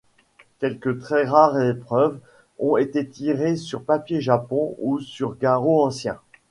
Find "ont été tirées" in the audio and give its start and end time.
2.57-3.55